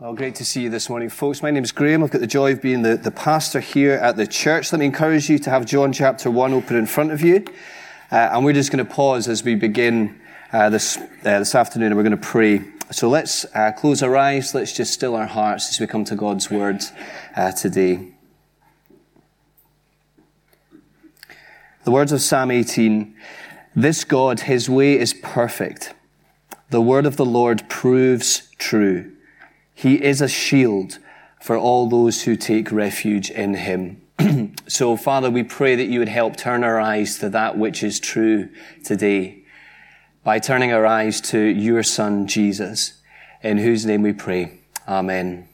[0.00, 1.42] Well, great to see you this morning, folks.
[1.42, 2.02] My name is Graeme.
[2.02, 4.72] I've got the joy of being the, the pastor here at the church.
[4.72, 7.44] Let me encourage you to have John chapter 1 open in front of you.
[8.10, 10.18] Uh, and we're just going to pause as we begin
[10.54, 12.62] uh, this, uh, this afternoon and we're going to pray.
[12.90, 14.54] So let's uh, close our eyes.
[14.54, 16.82] Let's just still our hearts as we come to God's word
[17.36, 18.14] uh, today.
[21.84, 23.14] The words of Psalm 18
[23.76, 25.92] This God, his way is perfect.
[26.70, 29.14] The word of the Lord proves true.
[29.80, 30.98] He is a shield
[31.40, 34.02] for all those who take refuge in him.
[34.68, 37.98] so, Father, we pray that you would help turn our eyes to that which is
[37.98, 38.50] true
[38.84, 39.42] today
[40.22, 43.00] by turning our eyes to your Son, Jesus,
[43.42, 44.60] in whose name we pray.
[44.86, 45.48] Amen.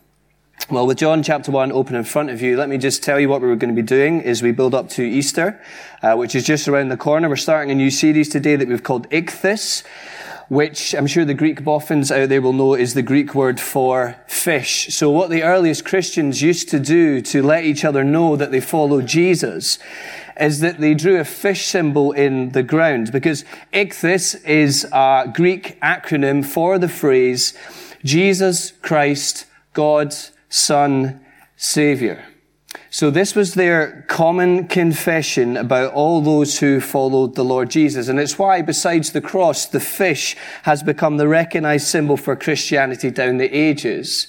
[0.69, 3.28] Well, with John chapter 1 open in front of you, let me just tell you
[3.28, 5.62] what we're going to be doing as we build up to Easter,
[6.02, 7.28] uh, which is just around the corner.
[7.28, 9.84] We're starting a new series today that we've called Ichthus
[10.48, 14.16] which I'm sure the Greek boffins out there will know is the Greek word for
[14.28, 14.95] fish.
[14.95, 18.61] So what the earliest Christians used to do to let each other know that they
[18.61, 19.78] follow Jesus
[20.39, 25.80] is that they drew a fish symbol in the ground because ichthys is a Greek
[25.80, 27.55] acronym for the phrase
[28.05, 31.24] Jesus Christ, God's Son,
[31.56, 32.24] Savior.
[32.91, 38.08] So this was their common confession about all those who followed the Lord Jesus.
[38.08, 43.10] And it's why, besides the cross, the fish has become the recognized symbol for Christianity
[43.10, 44.28] down the ages.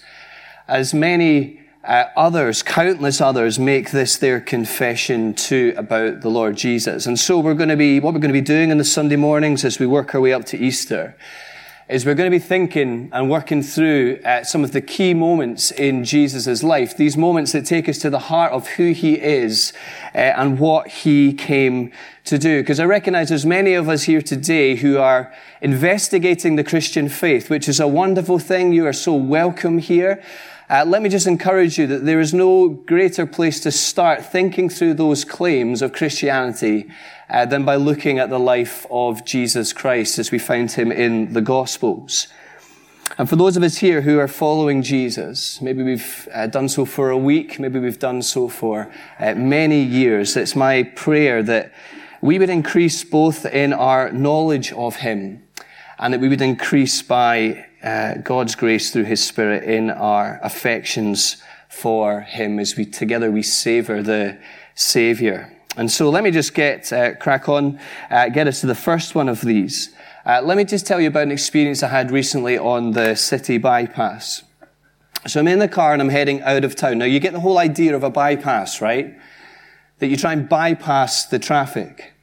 [0.67, 7.06] As many uh, others, countless others, make this their confession too about the Lord Jesus.
[7.06, 9.16] And so we're going to be, what we're going to be doing in the Sunday
[9.16, 11.16] mornings as we work our way up to Easter
[11.90, 15.72] is we're going to be thinking and working through uh, some of the key moments
[15.72, 19.72] in Jesus' life, these moments that take us to the heart of who he is
[20.14, 21.94] uh, and what he came
[22.26, 22.62] to do.
[22.62, 27.50] Because I recognize there's many of us here today who are investigating the Christian faith,
[27.50, 28.74] which is a wonderful thing.
[28.74, 30.22] You are so welcome here.
[30.70, 34.68] Uh, let me just encourage you that there is no greater place to start thinking
[34.68, 36.92] through those claims of Christianity
[37.30, 41.33] uh, than by looking at the life of Jesus Christ as we find him in
[41.33, 42.27] the Gospels.
[43.17, 46.86] And for those of us here who are following Jesus, maybe we've uh, done so
[46.86, 51.73] for a week, maybe we've done so for uh, many years, it's my prayer that
[52.21, 55.43] we would increase both in our knowledge of him
[55.99, 61.42] and that we would increase by uh, God's grace through his spirit in our affections
[61.70, 64.37] for him as we together we savor the
[64.76, 65.57] Savior.
[65.77, 67.80] And so let me just get uh, crack on,
[68.10, 69.93] uh, get us to the first one of these.
[70.26, 73.60] Uh, let me just tell you about an experience I had recently on the city
[73.60, 74.43] bypass.
[75.27, 76.98] So I'm in the car and I'm heading out of town.
[76.98, 79.16] Now you get the whole idea of a bypass, right?
[79.99, 82.14] That you try and bypass the traffic.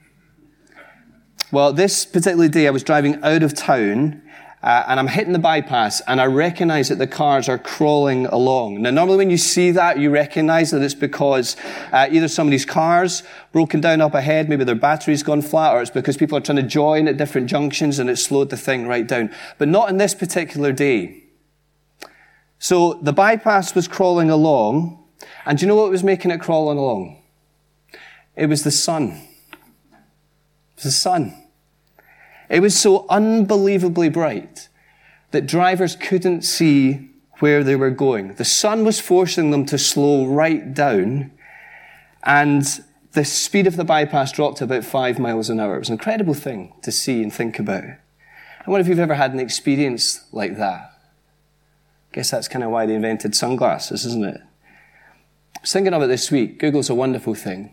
[1.53, 4.21] Well, this particular day I was driving out of town
[4.65, 8.81] uh, and I'm hitting the bypass and I recognize that the cars are crawling along.
[8.81, 11.55] Now, normally when you see that, you recognize that it's because
[11.93, 15.91] uh, either somebody's car's broken down up ahead, maybe their battery's gone flat, or it's
[15.91, 19.07] because people are trying to join at different junctions and it slowed the thing right
[19.07, 19.31] down.
[19.59, 21.25] But not in this particular day.
[22.59, 25.05] So the bypass was crawling along,
[25.45, 27.23] and do you know what was making it crawling along?
[28.35, 29.21] It was the sun.
[29.93, 31.44] It was the sun.
[32.49, 34.69] It was so unbelievably bright
[35.31, 37.11] that drivers couldn't see
[37.41, 38.35] where they were going.
[38.35, 41.33] The sun was forcing them to slow right down,
[42.23, 42.65] and
[43.13, 45.77] the speed of the bypass dropped to about five miles an hour.
[45.77, 47.85] It was an incredible thing to see and think about.
[47.85, 50.93] I wonder if you've ever had an experience like that.
[52.13, 54.41] I guess that's kind of why they invented sunglasses, isn't it?
[55.57, 56.59] I was thinking of it this week.
[56.59, 57.73] Google's a wonderful thing.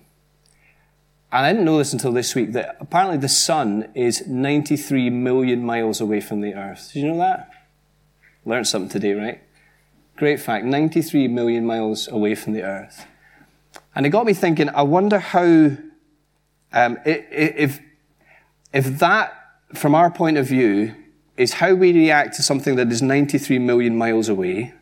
[1.32, 5.64] And I didn't know this until this week that apparently the sun is 93 million
[5.64, 6.92] miles away from the earth.
[6.94, 7.50] Did you know that?
[8.46, 9.42] Learned something today, right?
[10.18, 10.66] Great fact.
[10.66, 13.06] 93 million miles away from the earth.
[13.96, 15.78] And it got me thinking, I wonder how,
[16.74, 17.80] um, if,
[18.74, 19.34] if that,
[19.74, 20.96] from our point of view,
[21.38, 24.74] is how we react to something that is 93 million miles away,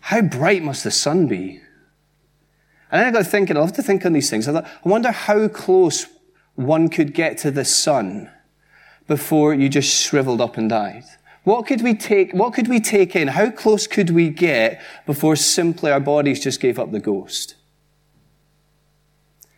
[0.00, 1.60] how bright must the sun be?
[2.90, 4.48] And then I got thinking, I love to think on these things.
[4.48, 6.06] I thought, I wonder how close
[6.54, 8.30] one could get to the sun
[9.06, 11.04] before you just shriveled up and died.
[11.44, 13.28] What could we take, what could we take in?
[13.28, 17.54] How close could we get before simply our bodies just gave up the ghost?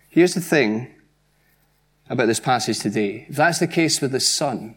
[0.08, 0.88] Here's the thing
[2.08, 3.26] about this passage today.
[3.28, 4.76] If that's the case with the sun,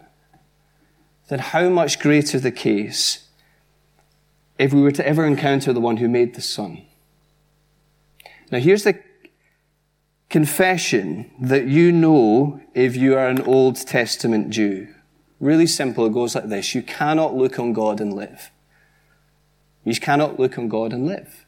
[1.28, 3.28] then how much greater the case
[4.60, 6.84] if we were to ever encounter the one who made the sun?
[8.54, 9.00] Now, here's the
[10.30, 14.94] confession that you know if you are an Old Testament Jew.
[15.40, 16.06] Really simple.
[16.06, 18.52] It goes like this You cannot look on God and live.
[19.84, 21.48] You cannot look on God and live.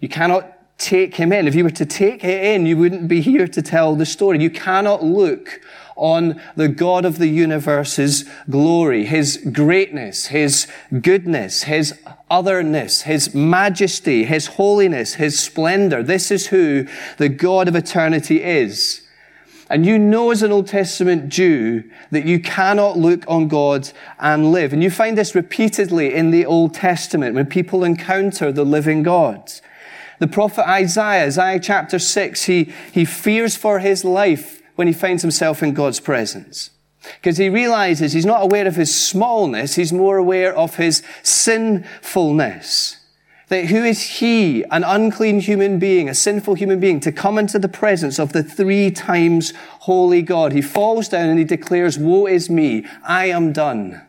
[0.00, 0.50] You cannot
[0.80, 1.46] take him in.
[1.46, 4.42] If you were to take it in, you wouldn't be here to tell the story.
[4.42, 5.60] You cannot look
[5.94, 10.66] on the God of the universe's glory, his greatness, his
[11.02, 12.00] goodness, his
[12.30, 16.02] otherness, his majesty, his holiness, his splendor.
[16.02, 16.86] This is who
[17.18, 19.02] the God of eternity is.
[19.68, 24.50] And you know as an Old Testament Jew that you cannot look on God and
[24.50, 24.72] live.
[24.72, 29.52] And you find this repeatedly in the Old Testament when people encounter the living God.
[30.20, 35.22] The prophet Isaiah, Isaiah chapter 6, he, he fears for his life when he finds
[35.22, 36.70] himself in God's presence.
[37.02, 42.98] Because he realizes he's not aware of his smallness, he's more aware of his sinfulness.
[43.48, 47.58] That who is he, an unclean human being, a sinful human being, to come into
[47.58, 50.52] the presence of the three times holy God?
[50.52, 54.02] He falls down and he declares, Woe is me, I am done.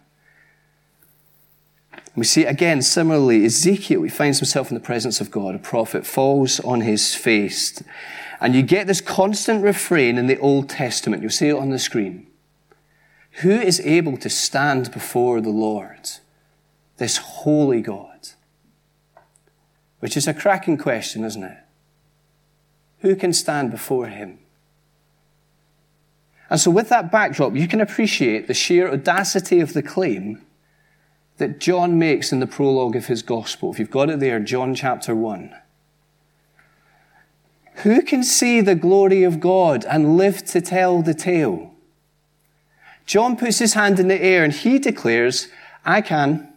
[2.15, 5.55] We see again, similarly, Ezekiel, he finds himself in the presence of God.
[5.55, 7.81] A prophet falls on his face.
[8.41, 11.21] And you get this constant refrain in the Old Testament.
[11.21, 12.27] You'll see it on the screen.
[13.41, 16.09] Who is able to stand before the Lord?
[16.97, 18.29] This holy God.
[19.99, 21.57] Which is a cracking question, isn't it?
[22.99, 24.39] Who can stand before him?
[26.49, 30.41] And so, with that backdrop, you can appreciate the sheer audacity of the claim
[31.41, 33.71] that John makes in the prologue of his gospel.
[33.73, 35.51] If you've got it there, John chapter 1.
[37.77, 41.73] Who can see the glory of God and live to tell the tale?
[43.07, 45.47] John puts his hand in the air and he declares,
[45.83, 46.53] I can.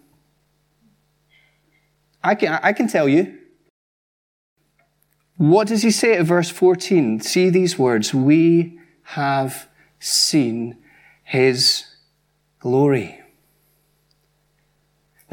[2.22, 3.38] I can, I can tell you.
[5.38, 7.20] What does he say at verse 14?
[7.20, 8.12] See these words.
[8.12, 9.66] We have
[9.98, 10.76] seen
[11.22, 11.86] his
[12.58, 13.23] glory.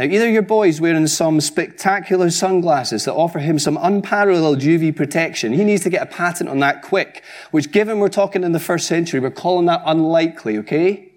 [0.01, 5.53] Now, either your boy's wearing some spectacular sunglasses that offer him some unparalleled UV protection.
[5.53, 8.59] He needs to get a patent on that quick, which given we're talking in the
[8.59, 11.11] first century, we're calling that unlikely, okay?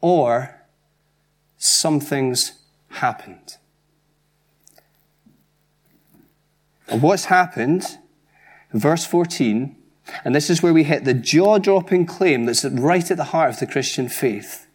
[0.00, 0.62] Or
[1.58, 2.52] something's
[2.88, 3.58] happened.
[6.86, 7.98] And what's happened,
[8.72, 9.76] verse 14,
[10.24, 13.50] and this is where we hit the jaw dropping claim that's right at the heart
[13.50, 14.67] of the Christian faith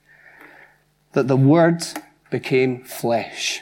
[1.13, 1.83] that the Word
[2.29, 3.61] became flesh.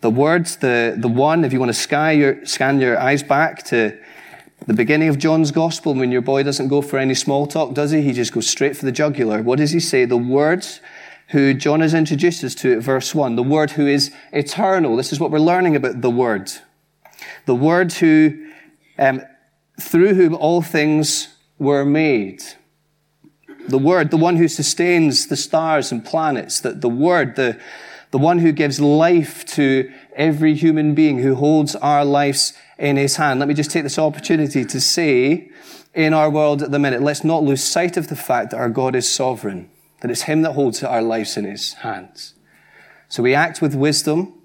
[0.00, 3.62] The Word, the, the one, if you want to scan your, scan your eyes back
[3.64, 3.98] to
[4.66, 7.90] the beginning of John's Gospel, when your boy doesn't go for any small talk, does
[7.90, 8.02] he?
[8.02, 9.42] He just goes straight for the jugular.
[9.42, 10.04] What does he say?
[10.04, 10.66] The Word
[11.30, 13.36] who John has introduced us to at verse 1.
[13.36, 14.96] The Word who is eternal.
[14.96, 16.52] This is what we're learning about the Word
[17.46, 18.46] the Word who,
[18.98, 19.22] um,
[19.80, 21.28] through whom all things
[21.58, 22.42] were made.
[23.68, 27.58] The Word, the one who sustains the stars and planets, the, the Word, the,
[28.10, 33.16] the one who gives life to every human being, who holds our lives in his
[33.16, 33.40] hand.
[33.40, 35.50] Let me just take this opportunity to say,
[35.94, 38.68] in our world at the minute, let's not lose sight of the fact that our
[38.68, 39.70] God is sovereign,
[40.00, 42.34] that it's him that holds our lives in his hands.
[43.08, 44.36] So we act with wisdom,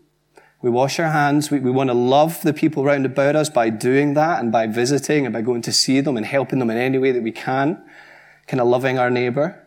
[0.61, 1.49] we wash our hands.
[1.49, 4.67] We, we want to love the people round about us by doing that and by
[4.67, 7.31] visiting and by going to see them and helping them in any way that we
[7.31, 7.81] can,
[8.51, 9.65] kind of loving our neighbor.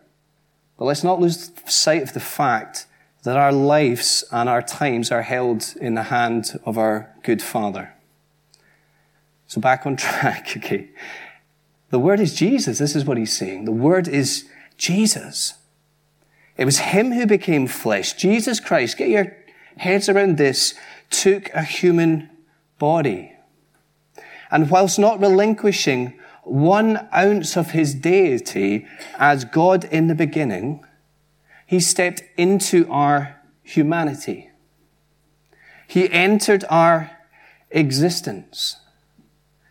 [0.77, 2.85] But let's not lose sight of the fact
[3.23, 7.95] that our lives and our times are held in the hand of our good Father.
[9.47, 10.89] So back on track, okay.
[11.89, 12.77] The Word is Jesus.
[12.77, 13.65] This is what he's saying.
[13.65, 15.55] The Word is Jesus.
[16.55, 18.13] It was Him who became flesh.
[18.13, 18.97] Jesus Christ.
[18.97, 19.35] Get your
[19.77, 20.75] heads around this,
[21.09, 22.29] took a human
[22.77, 23.33] body.
[24.51, 28.85] And whilst not relinquishing one ounce of his deity
[29.17, 30.85] as God in the beginning,
[31.65, 34.51] he stepped into our humanity.
[35.87, 37.11] He entered our
[37.71, 38.77] existence.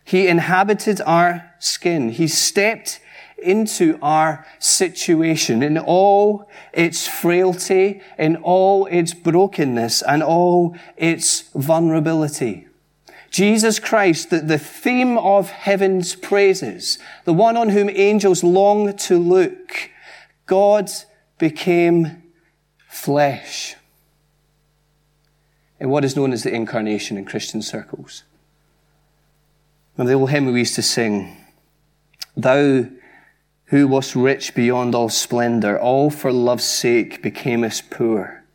[0.03, 2.09] He inhabited our skin.
[2.09, 2.99] He stepped
[3.37, 12.67] into our situation in all its frailty, in all its brokenness, and all its vulnerability.
[13.35, 19.17] Jesus Christ, the, the theme of heaven's praises, the one on whom angels long to
[19.17, 19.89] look,
[20.45, 20.89] God
[21.37, 22.23] became
[22.87, 23.75] flesh
[25.81, 28.23] in what is known as the incarnation in Christian circles.
[29.97, 31.35] And the old hymn we used to sing,
[32.37, 32.85] Thou
[33.65, 38.45] who wast rich beyond all splendor, all for love's sake becamest poor.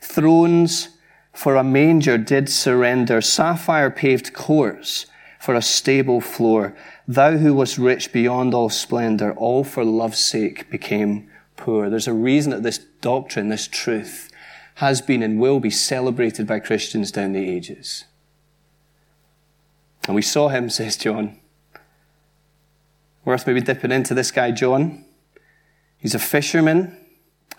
[0.00, 0.90] Thrones
[1.38, 5.06] for a manger did surrender, sapphire paved courts
[5.38, 6.76] for a stable floor.
[7.06, 11.88] Thou who was rich beyond all splendor, all for love's sake became poor.
[11.88, 14.32] There's a reason that this doctrine, this truth,
[14.74, 18.02] has been and will be celebrated by Christians down the ages.
[20.08, 21.38] And we saw him, says John.
[23.24, 25.04] Worth maybe dipping into this guy, John.
[25.98, 26.96] He's a fisherman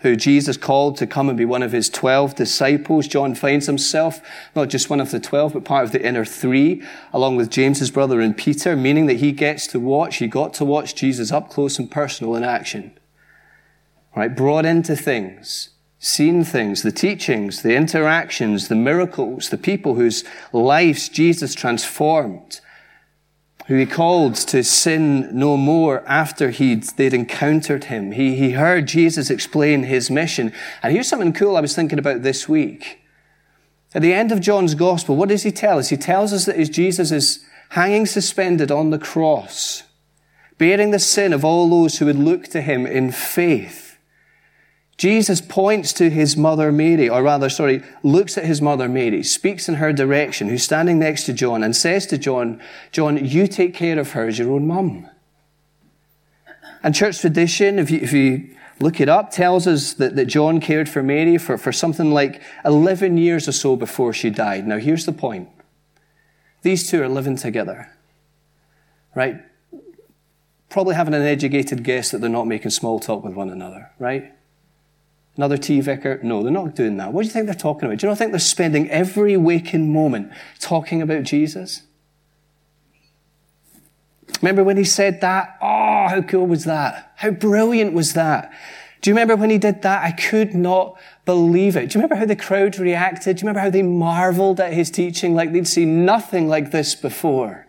[0.02, 3.08] who Jesus called to come and be one of his 12 disciples.
[3.08, 4.22] John finds himself
[4.56, 7.92] not just one of the 12, but part of the inner three, along with James's
[7.92, 11.50] brother and Peter, meaning that he gets to watch, he got to watch Jesus up
[11.50, 12.98] close and personal in action.
[14.16, 14.36] Right?
[14.36, 21.10] Brought into things, seen things, the teachings, the interactions, the miracles, the people whose lives
[21.10, 22.62] Jesus transformed
[23.70, 28.14] who he called to sin no more after he'd, they'd encountered him.
[28.14, 30.52] He, he heard Jesus explain his mission.
[30.82, 33.00] And here's something cool I was thinking about this week.
[33.94, 35.90] At the end of John's gospel, what does he tell us?
[35.90, 39.84] He tells us that Jesus is hanging suspended on the cross,
[40.58, 43.89] bearing the sin of all those who would look to him in faith.
[45.00, 49.70] Jesus points to his mother Mary, or rather, sorry, looks at his mother Mary, speaks
[49.70, 53.74] in her direction, who's standing next to John, and says to John, John, you take
[53.74, 55.10] care of her as your own mum.
[56.84, 60.60] And church tradition, if you, if you look it up, tells us that, that John
[60.60, 64.68] cared for Mary for, for something like 11 years or so before she died.
[64.68, 65.48] Now, here's the point.
[66.62, 67.90] These two are living together,
[69.16, 69.46] right?
[70.68, 74.34] Probably having an educated guess that they're not making small talk with one another, right?
[75.40, 76.20] Another tea vicar?
[76.22, 77.14] No, they're not doing that.
[77.14, 78.00] What do you think they're talking about?
[78.00, 81.84] Do you not think they're spending every waking moment talking about Jesus?
[84.42, 85.58] Remember when he said that?
[85.62, 87.14] Oh, how cool was that?
[87.16, 88.52] How brilliant was that?
[89.00, 90.04] Do you remember when he did that?
[90.04, 91.90] I could not believe it.
[91.90, 93.38] Do you remember how the crowd reacted?
[93.38, 96.96] Do you remember how they marveled at his teaching like they'd seen nothing like this
[96.96, 97.66] before?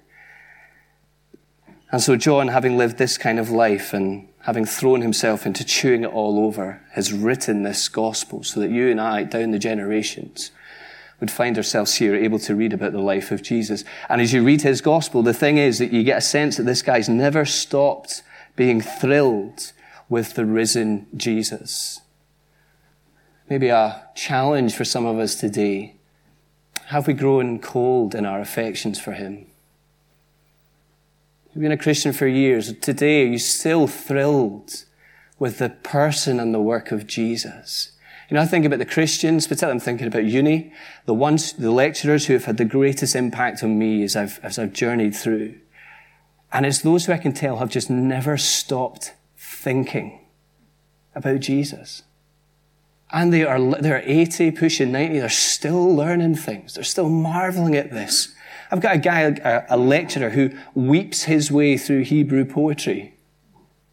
[1.93, 6.05] And so John, having lived this kind of life and having thrown himself into chewing
[6.05, 10.51] it all over, has written this gospel so that you and I, down the generations,
[11.21, 13.85] would find ourselves here able to read about the life of Jesus.
[14.09, 16.63] And as you read his gospel, the thing is that you get a sense that
[16.63, 18.23] this guy's never stopped
[18.57, 19.73] being thrilled
[20.09, 22.01] with the risen Jesus.
[23.51, 25.97] Maybe a challenge for some of us today.
[26.87, 29.50] Have we grown cold in our affections for him?
[31.53, 32.73] You've been a Christian for years.
[32.79, 34.85] Today, are you still thrilled
[35.41, 37.91] with the person and the work of Jesus?
[38.29, 40.73] You know, I think about the Christians, particularly I'm thinking about uni,
[41.07, 44.61] the ones, the lecturers who have had the greatest impact on me as I've, as
[44.61, 45.57] I've journeyed through.
[46.53, 50.21] And it's those who I can tell have just never stopped thinking
[51.17, 52.05] about Jesus.
[53.11, 56.75] And they are, they're 80, pushing 90, they're still learning things.
[56.75, 58.37] They're still marveling at this.
[58.71, 63.15] I've got a guy, a, a lecturer, who weeps his way through Hebrew poetry.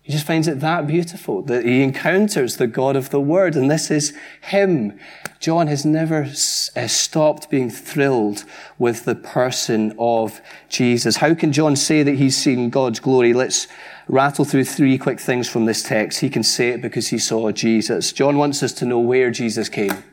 [0.08, 3.70] He just finds it that beautiful that he encounters the God of the Word, and
[3.70, 4.98] this is him.
[5.42, 8.46] John has never uh, stopped being thrilled
[8.80, 11.18] with the person of Jesus.
[11.18, 13.34] How can John say that he's seen God's glory?
[13.34, 13.68] Let's
[14.08, 16.22] rattle through three quick things from this text.
[16.22, 18.14] He can say it because he saw Jesus.
[18.14, 20.04] John wants us to know where Jesus came.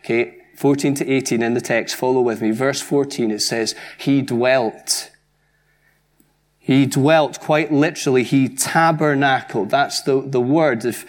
[0.00, 0.43] Okay.
[0.56, 2.50] 14 to 18 in the text, follow with me.
[2.50, 5.10] Verse 14, it says, He dwelt.
[6.58, 9.68] He dwelt, quite literally, he tabernacled.
[9.68, 10.84] That's the, the word.
[10.84, 11.04] If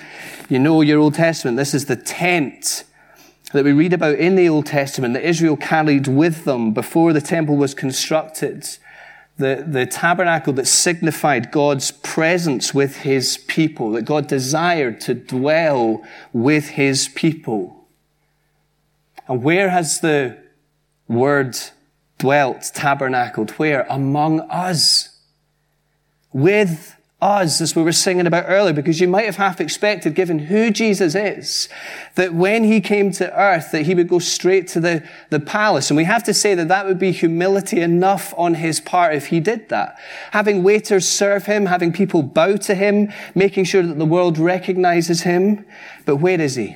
[0.49, 2.83] you know your Old Testament, this is the tent
[3.53, 7.21] that we read about in the Old Testament that Israel carried with them before the
[7.21, 8.67] temple was constructed.
[9.37, 16.03] The, the tabernacle that signified God's presence with his people, that God desired to dwell
[16.33, 17.84] with his people.
[19.27, 20.37] And where has the
[21.07, 21.57] word
[22.17, 23.51] dwelt, tabernacled?
[23.51, 23.85] Where?
[23.89, 25.09] Among us.
[26.31, 30.37] With us, as we were singing about earlier, because you might have half expected, given
[30.37, 31.69] who Jesus is,
[32.15, 35.89] that when he came to earth, that he would go straight to the, the palace.
[35.89, 39.27] And we have to say that that would be humility enough on his part if
[39.27, 39.97] he did that.
[40.31, 45.21] Having waiters serve him, having people bow to him, making sure that the world recognizes
[45.21, 45.65] him.
[46.05, 46.75] But where is he?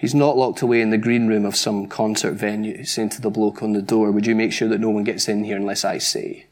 [0.00, 3.28] He's not locked away in the green room of some concert venue, saying to the
[3.28, 5.84] bloke on the door, Would you make sure that no one gets in here unless
[5.84, 6.46] I say?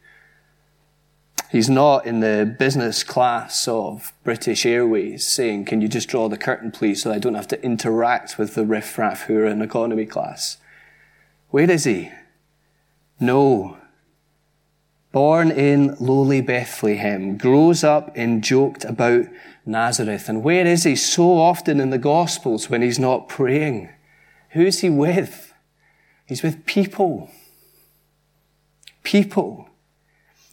[1.51, 6.37] He's not in the business class of British Airways saying, Can you just draw the
[6.37, 10.05] curtain, please, so I don't have to interact with the riffraff who are in economy
[10.05, 10.59] class?
[11.49, 12.13] Where is he?
[13.19, 13.79] No.
[15.11, 19.27] Born in lowly Bethlehem, grows up and joked about
[19.65, 20.29] Nazareth.
[20.29, 23.89] And where is he so often in the Gospels when he's not praying?
[24.51, 25.53] Who's he with?
[26.27, 27.31] He's with people.
[29.03, 29.68] People.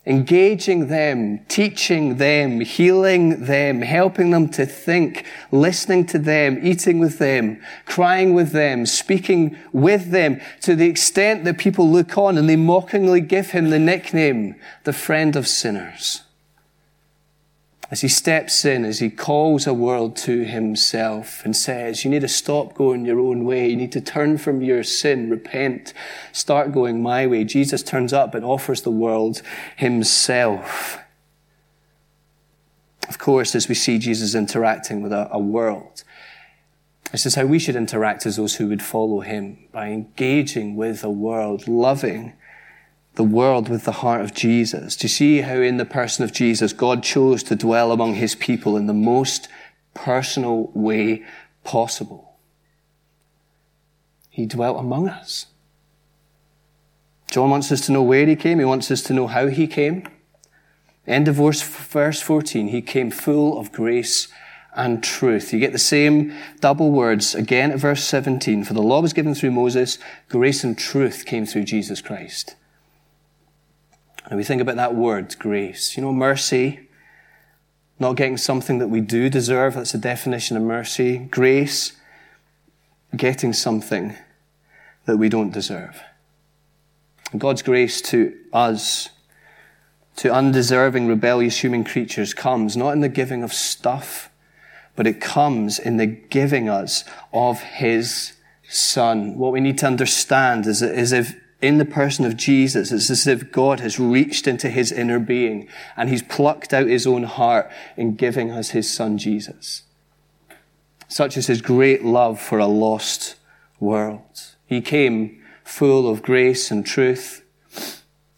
[0.05, 7.17] Engaging them, teaching them, healing them, helping them to think, listening to them, eating with
[7.17, 12.47] them, crying with them, speaking with them, to the extent that people look on and
[12.47, 16.24] they mockingly give him the nickname, the friend of sinners
[17.91, 22.21] as he steps in, as he calls a world to himself and says, you need
[22.21, 23.69] to stop going your own way.
[23.69, 25.93] You need to turn from your sin, repent,
[26.31, 27.43] start going my way.
[27.43, 29.41] Jesus turns up and offers the world
[29.75, 30.97] himself.
[33.07, 36.03] Of course, as we see Jesus interacting with a, a world,
[37.11, 41.03] this is how we should interact as those who would follow him by engaging with
[41.03, 42.33] a world, loving
[43.15, 44.95] the world with the heart of Jesus.
[44.95, 48.77] to see how in the person of Jesus, God chose to dwell among his people
[48.77, 49.47] in the most
[49.93, 51.23] personal way
[51.63, 52.37] possible?
[54.29, 55.47] He dwelt among us.
[57.31, 58.59] John wants us to know where he came.
[58.59, 60.07] He wants us to know how he came.
[61.07, 62.69] End of verse, verse 14.
[62.69, 64.27] He came full of grace
[64.75, 65.53] and truth.
[65.53, 68.63] You get the same double words again at verse 17.
[68.65, 69.97] For the law was given through Moses,
[70.29, 72.55] grace and truth came through Jesus Christ.
[74.27, 75.95] And we think about that word, grace.
[75.95, 76.89] You know, mercy,
[77.99, 81.17] not getting something that we do deserve, that's the definition of mercy.
[81.17, 81.93] Grace,
[83.15, 84.15] getting something
[85.05, 86.01] that we don't deserve.
[87.37, 89.09] God's grace to us,
[90.17, 94.29] to undeserving, rebellious human creatures, comes not in the giving of stuff,
[94.95, 97.03] but it comes in the giving us
[97.33, 98.33] of His
[98.67, 99.37] Son.
[99.37, 103.27] What we need to understand is, is if in the person of Jesus, it's as
[103.27, 107.71] if God has reached into his inner being and he's plucked out his own heart
[107.95, 109.83] in giving us his son Jesus.
[111.07, 113.35] Such is his great love for a lost
[113.79, 114.55] world.
[114.65, 117.43] He came full of grace and truth.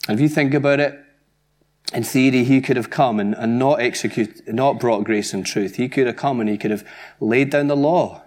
[0.07, 1.03] And if you think about it,
[1.93, 5.77] in theory, he could have come and, and not execute, not brought grace and truth.
[5.77, 6.85] He could have come and he could have
[7.19, 8.23] laid down the law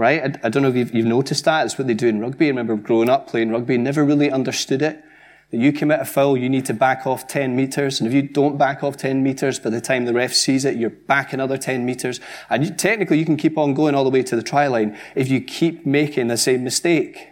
[0.00, 0.22] right?
[0.22, 1.66] I, I don't know if you've, you've, noticed that.
[1.66, 2.46] It's what they do in rugby.
[2.46, 5.04] I remember growing up playing rugby, never really understood it.
[5.50, 8.00] That you commit a foul, you need to back off 10 meters.
[8.00, 10.76] And if you don't back off 10 meters, by the time the ref sees it,
[10.76, 12.18] you're back another 10 meters.
[12.48, 14.96] And you, technically, you can keep on going all the way to the try line
[15.14, 17.28] if you keep making the same mistake.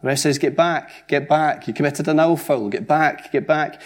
[0.00, 1.68] The ref says, get back, get back.
[1.68, 3.82] You committed an owl foul, get back, get back.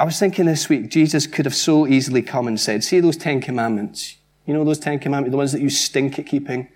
[0.00, 3.16] I was thinking this week, Jesus could have so easily come and said, see those
[3.16, 4.16] 10 commandments.
[4.46, 6.68] You know those Ten Commandments, the ones that you stink at keeping?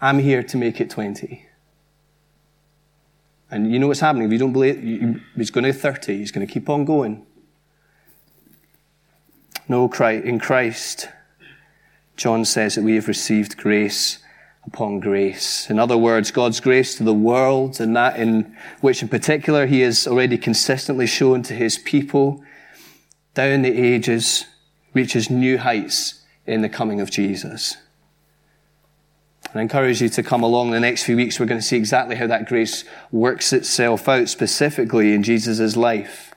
[0.00, 1.44] I'm here to make it 20.
[3.50, 4.26] And you know what's happening.
[4.26, 6.18] If you don't believe, he's going to 30.
[6.18, 7.26] He's going to keep on going.
[9.68, 11.08] No, in Christ,
[12.16, 14.18] John says that we have received grace
[14.64, 15.68] upon grace.
[15.68, 19.80] In other words, God's grace to the world, and that in which in particular he
[19.80, 22.44] has already consistently shown to his people
[23.34, 24.44] down the ages,
[24.94, 27.76] reaches new heights in the coming of Jesus.
[29.54, 31.40] I encourage you to come along the next few weeks.
[31.40, 36.34] We're going to see exactly how that grace works itself out specifically in Jesus' life.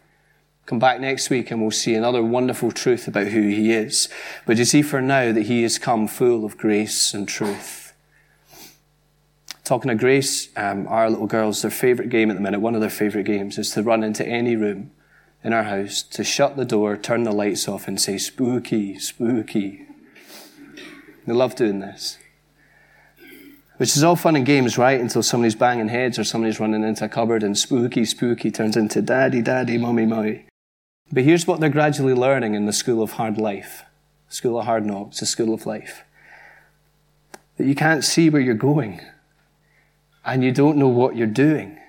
[0.66, 4.08] Come back next week and we'll see another wonderful truth about who he is.
[4.46, 7.94] But you see for now that he has come full of grace and truth.
[9.64, 12.82] Talking of grace, um, our little girls, their favourite game at the minute, one of
[12.82, 14.92] their favourite games, is to run into any room
[15.44, 19.86] in our house, to shut the door, turn the lights off, and say, spooky, spooky,
[21.30, 22.18] they love doing this.
[23.78, 25.00] Which is all fun and games, right?
[25.00, 29.02] Until somebody's banging heads or somebody's running into a cupboard and spooky, spooky turns into
[29.02, 30.46] daddy, daddy, mummy, mummy.
[31.12, 33.84] But here's what they're gradually learning in the school of hard life,
[34.28, 36.04] school of hard knocks, the school of life.
[37.58, 39.02] That you can't see where you're going
[40.26, 41.80] and you don't know what you're doing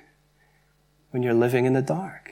[1.10, 2.29] when you're living in the dark.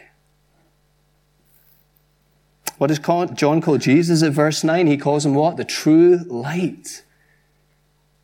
[2.78, 4.86] What does John call Jesus at verse 9?
[4.86, 5.56] He calls him what?
[5.56, 7.02] The true light.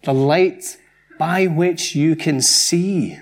[0.05, 0.79] The light
[1.19, 3.19] by which you can see.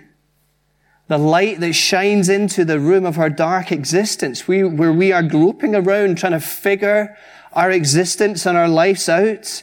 [1.08, 5.22] The light that shines into the room of our dark existence, we, where we are
[5.22, 7.16] groping around trying to figure
[7.52, 9.62] our existence and our lives out.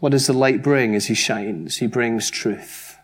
[0.00, 1.76] What does the light bring as he shines?
[1.76, 2.98] He brings truth.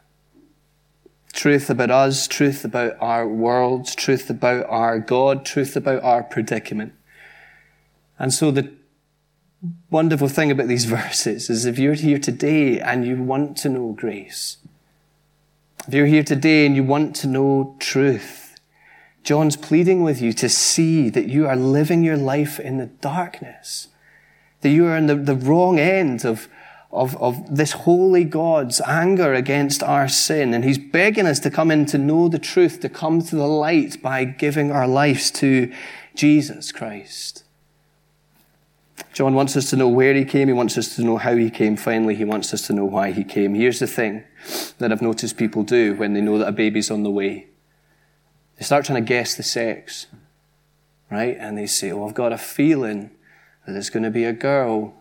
[1.33, 6.93] Truth about us, truth about our world, truth about our God, truth about our predicament.
[8.23, 8.71] And so the
[9.91, 13.93] wonderful thing about these verses is if you're here today and you want to know
[13.93, 14.59] grace,
[15.89, 18.61] if you're here today and you want to know truth,
[19.25, 23.89] John's pleading with you to see that you are living your life in the darkness,
[24.61, 26.49] that you are in the, the wrong end of,
[26.93, 30.55] of, of this holy God's anger against our sin.
[30.55, 33.49] And he's begging us to come in to know the truth, to come to the
[33.49, 35.73] light by giving our lives to
[36.15, 37.42] Jesus Christ.
[39.13, 40.49] John wants us to know where he came.
[40.49, 41.77] He wants us to know how he came.
[41.77, 43.55] Finally, he wants us to know why he came.
[43.55, 44.25] Here's the thing
[44.79, 47.49] that I've noticed people do when they know that a baby's on the way.
[48.57, 50.07] They start trying to guess the sex,
[51.11, 51.37] right?
[51.39, 53.11] And they say, oh, I've got a feeling
[53.67, 54.95] that it's going to be a girl.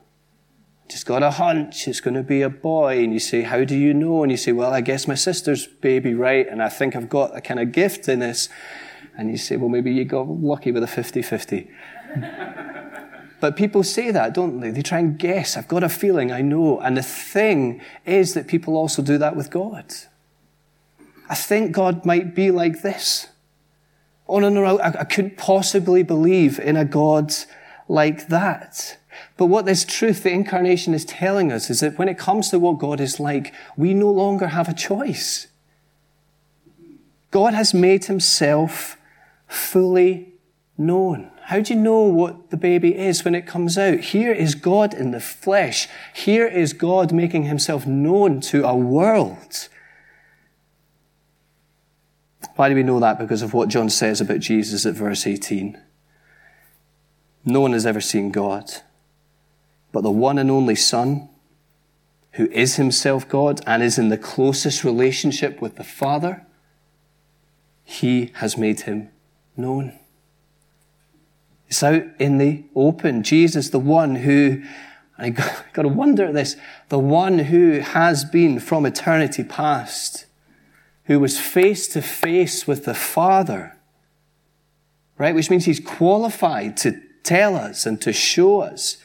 [0.89, 3.01] Just got a hunch it's going to be a boy.
[3.01, 4.23] And you say, How do you know?
[4.23, 6.45] And you say, Well, I guess my sister's baby, right?
[6.47, 8.49] And I think I've got a kind of gift in this.
[9.17, 11.71] And you say, Well, maybe you got lucky with a 50 50.
[13.41, 14.69] But people say that, don't they?
[14.69, 15.57] They try and guess.
[15.57, 16.79] I've got a feeling, I know.
[16.79, 19.93] And the thing is that people also do that with God.
[21.27, 23.27] I think God might be like this.
[24.29, 27.33] Oh, no, no, I, I couldn't possibly believe in a God
[27.89, 28.99] like that.
[29.37, 32.59] But what this truth, the incarnation, is telling us is that when it comes to
[32.59, 35.47] what God is like, we no longer have a choice.
[37.31, 38.97] God has made himself
[39.47, 40.33] fully
[40.77, 41.30] known.
[41.51, 43.99] How do you know what the baby is when it comes out?
[43.99, 45.89] Here is God in the flesh.
[46.15, 49.67] Here is God making himself known to a world.
[52.55, 53.19] Why do we know that?
[53.19, 55.77] Because of what John says about Jesus at verse 18.
[57.43, 58.71] No one has ever seen God,
[59.91, 61.27] but the one and only Son,
[62.35, 66.45] who is himself God and is in the closest relationship with the Father,
[67.83, 69.09] he has made him
[69.57, 69.97] known.
[71.71, 73.23] It's out in the open.
[73.23, 74.61] Jesus, the one who,
[75.17, 76.57] I got, got to wonder at this,
[76.89, 80.25] the one who has been from eternity past,
[81.05, 83.77] who was face to face with the Father,
[85.17, 85.33] right?
[85.33, 88.97] Which means he's qualified to tell us and to show us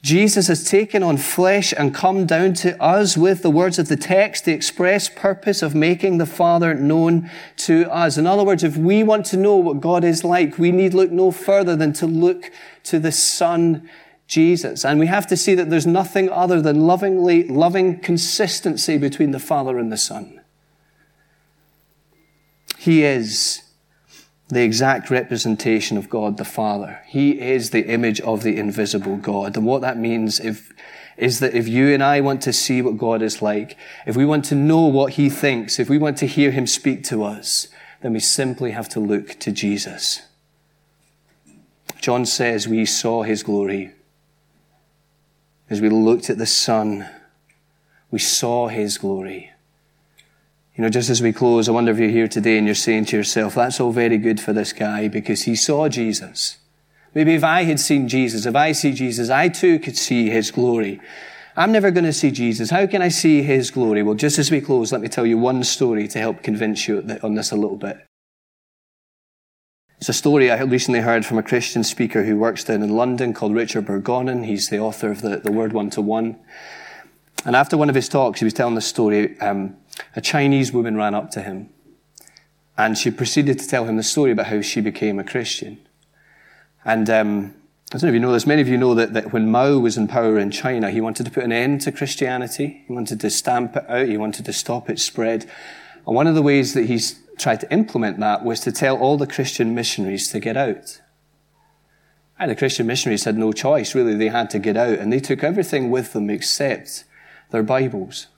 [0.00, 3.96] Jesus has taken on flesh and come down to us with the words of the
[3.96, 8.16] text, the express purpose of making the Father known to us.
[8.16, 11.10] In other words, if we want to know what God is like, we need look
[11.10, 12.52] no further than to look
[12.84, 13.90] to the Son,
[14.28, 14.84] Jesus.
[14.84, 19.40] And we have to see that there's nothing other than lovingly, loving consistency between the
[19.40, 20.40] Father and the Son.
[22.78, 23.67] He is
[24.48, 27.00] the exact representation of God the Father.
[27.06, 29.56] He is the image of the invisible God.
[29.56, 30.72] And what that means if,
[31.18, 34.24] is that if you and I want to see what God is like, if we
[34.24, 37.68] want to know what He thinks, if we want to hear Him speak to us,
[38.00, 40.22] then we simply have to look to Jesus.
[42.00, 43.92] John says we saw His glory.
[45.68, 47.06] As we looked at the Son,
[48.10, 49.52] we saw His glory.
[50.78, 53.06] You know, just as we close, I wonder if you're here today and you're saying
[53.06, 56.58] to yourself, that's all very good for this guy because he saw Jesus.
[57.16, 60.52] Maybe if I had seen Jesus, if I see Jesus, I too could see his
[60.52, 61.00] glory.
[61.56, 62.70] I'm never going to see Jesus.
[62.70, 64.04] How can I see his glory?
[64.04, 66.98] Well, just as we close, let me tell you one story to help convince you
[67.24, 67.98] on this a little bit.
[69.96, 73.34] It's a story I recently heard from a Christian speaker who works down in London
[73.34, 74.46] called Richard Borgonon.
[74.46, 76.38] He's the author of the, the Word One to One.
[77.44, 79.40] And after one of his talks, he was telling the story.
[79.40, 79.76] Um,
[80.14, 81.70] a Chinese woman ran up to him
[82.78, 85.78] and she proceeded to tell him the story about how she became a Christian.
[86.84, 87.54] And um,
[87.90, 89.78] I don't know if you know this, many of you know that, that when Mao
[89.78, 92.84] was in power in China, he wanted to put an end to Christianity.
[92.86, 94.06] He wanted to stamp it out.
[94.06, 95.50] He wanted to stop its spread.
[96.06, 99.16] And one of the ways that he's tried to implement that was to tell all
[99.16, 101.00] the Christian missionaries to get out.
[102.38, 104.14] And the Christian missionaries had no choice, really.
[104.14, 105.00] They had to get out.
[105.00, 107.02] And they took everything with them except
[107.50, 108.28] their Bibles.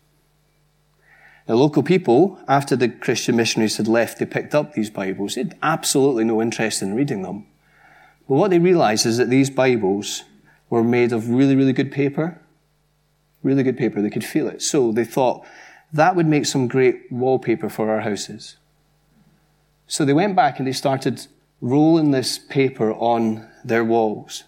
[1.51, 5.35] The local people, after the Christian missionaries had left, they picked up these Bibles.
[5.35, 7.45] They had absolutely no interest in reading them.
[8.29, 10.23] But what they realized is that these Bibles
[10.69, 12.41] were made of really, really good paper.
[13.43, 14.01] Really good paper.
[14.01, 14.63] They could feel it.
[14.63, 15.45] So they thought
[15.93, 18.57] that would make some great wallpaper for our houses.
[19.89, 21.27] So they went back and they started
[21.61, 24.45] rolling this paper on their walls.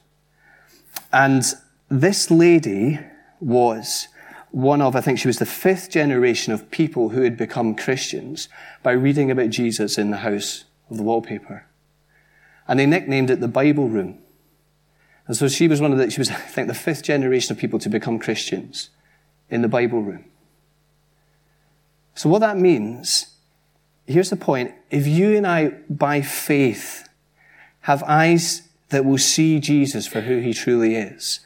[1.12, 1.42] And
[1.88, 3.00] this lady
[3.40, 4.06] was
[4.52, 8.48] one of, I think she was the fifth generation of people who had become Christians
[8.82, 11.64] by reading about Jesus in the house of the wallpaper.
[12.68, 14.18] And they nicknamed it the Bible room.
[15.26, 17.58] And so she was one of the, she was, I think, the fifth generation of
[17.58, 18.90] people to become Christians
[19.48, 20.26] in the Bible room.
[22.14, 23.34] So what that means,
[24.06, 24.74] here's the point.
[24.90, 27.08] If you and I, by faith,
[27.82, 31.40] have eyes that will see Jesus for who he truly is,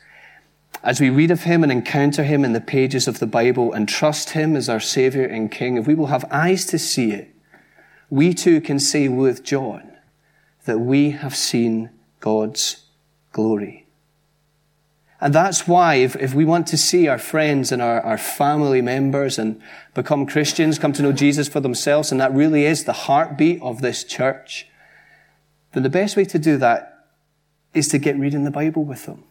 [0.86, 3.88] as we read of him and encounter him in the pages of the Bible and
[3.88, 7.34] trust him as our Savior and King, if we will have eyes to see it,
[8.08, 9.96] we too can say with John
[10.64, 12.84] that we have seen God's
[13.32, 13.88] glory.
[15.20, 18.80] And that's why if, if we want to see our friends and our, our family
[18.80, 19.60] members and
[19.92, 23.80] become Christians, come to know Jesus for themselves, and that really is the heartbeat of
[23.80, 24.68] this church,
[25.72, 27.08] then the best way to do that
[27.74, 29.24] is to get reading the Bible with them.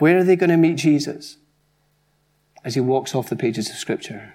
[0.00, 1.36] Where are they going to meet Jesus?
[2.64, 4.34] As he walks off the pages of Scripture.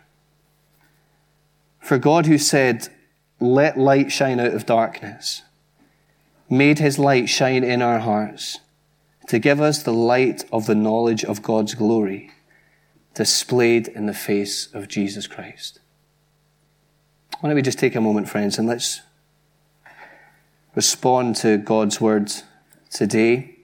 [1.80, 2.88] For God, who said,
[3.40, 5.42] Let light shine out of darkness,
[6.50, 8.60] made his light shine in our hearts
[9.28, 12.32] to give us the light of the knowledge of God's glory
[13.16, 15.80] displayed in the face of Jesus Christ.
[17.40, 19.02] Why don't we just take a moment, friends, and let's
[20.76, 22.32] respond to God's word
[22.92, 23.55] today.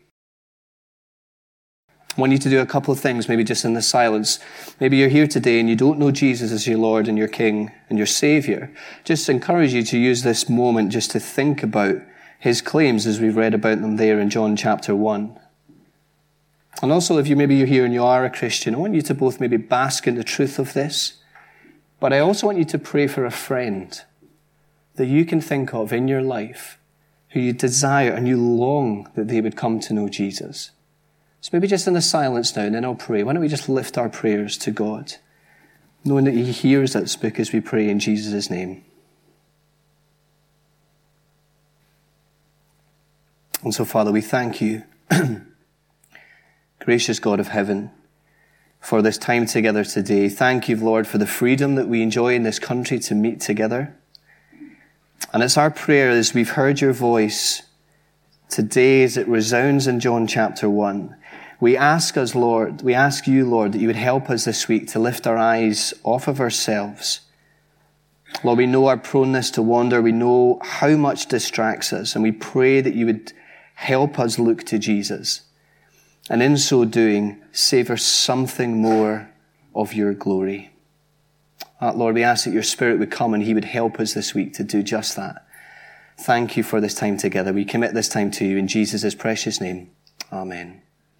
[2.17, 4.39] I want you to do a couple of things, maybe just in the silence.
[4.81, 7.71] Maybe you're here today and you don't know Jesus as your Lord and your King
[7.89, 8.69] and your Savior.
[9.05, 11.95] Just encourage you to use this moment just to think about
[12.37, 15.39] his claims as we've read about them there in John chapter 1.
[16.81, 19.01] And also, if you maybe you're here and you are a Christian, I want you
[19.03, 21.17] to both maybe bask in the truth of this.
[21.99, 24.01] But I also want you to pray for a friend
[24.95, 26.77] that you can think of in your life
[27.29, 30.71] who you desire and you long that they would come to know Jesus.
[31.41, 33.23] So maybe just in the silence now, and then I'll pray.
[33.23, 35.15] Why don't we just lift our prayers to God,
[36.05, 38.85] knowing that He hears us because we pray in Jesus' name.
[43.63, 44.83] And so, Father, we thank you.
[46.79, 47.91] Gracious God of heaven,
[48.79, 50.29] for this time together today.
[50.29, 53.95] Thank you, Lord, for the freedom that we enjoy in this country to meet together.
[55.33, 57.63] And it's our prayer as we've heard your voice
[58.51, 61.15] today as it resounds in John chapter 1.
[61.61, 64.87] We ask us, Lord, we ask you, Lord, that you would help us this week
[64.89, 67.21] to lift our eyes off of ourselves.
[68.43, 70.01] Lord, we know our proneness to wander.
[70.01, 72.13] We know how much distracts us.
[72.13, 73.31] And we pray that you would
[73.75, 75.41] help us look to Jesus
[76.29, 79.31] and in so doing, savor something more
[79.73, 80.71] of your glory.
[81.79, 84.33] Uh, Lord, we ask that your Spirit would come and He would help us this
[84.33, 85.45] week to do just that.
[86.21, 87.51] Thank you for this time together.
[87.51, 89.89] We commit this time to you in Jesus' precious name.
[90.31, 90.83] Amen.